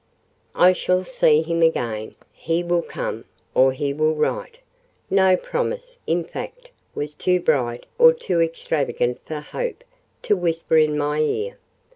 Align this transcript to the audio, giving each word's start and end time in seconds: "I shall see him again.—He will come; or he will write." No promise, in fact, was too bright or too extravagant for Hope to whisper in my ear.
"I 0.55 0.73
shall 0.73 1.03
see 1.03 1.43
him 1.43 1.61
again.—He 1.61 2.63
will 2.63 2.81
come; 2.81 3.25
or 3.53 3.71
he 3.71 3.93
will 3.93 4.15
write." 4.15 4.57
No 5.11 5.37
promise, 5.37 5.99
in 6.07 6.23
fact, 6.23 6.71
was 6.95 7.13
too 7.13 7.39
bright 7.39 7.85
or 7.99 8.11
too 8.11 8.41
extravagant 8.41 9.19
for 9.27 9.41
Hope 9.41 9.83
to 10.23 10.35
whisper 10.35 10.77
in 10.77 10.97
my 10.97 11.19
ear. 11.19 11.59